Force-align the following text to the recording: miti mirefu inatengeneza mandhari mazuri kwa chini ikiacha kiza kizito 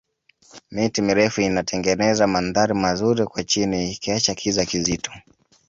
miti 0.73 0.99
mirefu 1.07 1.41
inatengeneza 1.41 2.27
mandhari 2.27 2.73
mazuri 2.73 3.25
kwa 3.25 3.43
chini 3.43 3.91
ikiacha 3.91 4.35
kiza 4.35 4.65
kizito 4.65 5.11